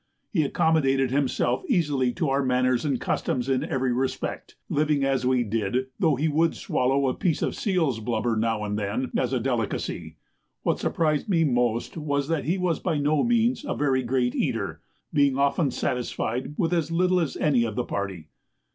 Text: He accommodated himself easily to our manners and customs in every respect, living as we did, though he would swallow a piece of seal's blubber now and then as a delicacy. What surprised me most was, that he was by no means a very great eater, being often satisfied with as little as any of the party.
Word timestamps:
He 0.31 0.41
accommodated 0.41 1.11
himself 1.11 1.61
easily 1.67 2.11
to 2.13 2.27
our 2.29 2.43
manners 2.43 2.85
and 2.85 2.99
customs 2.99 3.47
in 3.47 3.63
every 3.63 3.93
respect, 3.93 4.55
living 4.67 5.03
as 5.03 5.27
we 5.27 5.43
did, 5.43 5.89
though 5.99 6.15
he 6.15 6.27
would 6.27 6.55
swallow 6.55 7.07
a 7.07 7.13
piece 7.13 7.43
of 7.43 7.53
seal's 7.53 7.99
blubber 7.99 8.35
now 8.35 8.63
and 8.63 8.79
then 8.79 9.11
as 9.15 9.31
a 9.31 9.39
delicacy. 9.39 10.17
What 10.63 10.79
surprised 10.79 11.29
me 11.29 11.43
most 11.43 11.97
was, 11.97 12.29
that 12.29 12.45
he 12.45 12.57
was 12.57 12.79
by 12.79 12.97
no 12.97 13.23
means 13.23 13.63
a 13.63 13.75
very 13.75 14.01
great 14.01 14.33
eater, 14.33 14.81
being 15.13 15.37
often 15.37 15.69
satisfied 15.69 16.55
with 16.57 16.73
as 16.73 16.89
little 16.89 17.19
as 17.19 17.37
any 17.37 17.63
of 17.63 17.75
the 17.75 17.83
party. 17.85 18.29